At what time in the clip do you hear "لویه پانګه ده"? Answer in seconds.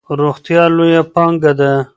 0.75-1.71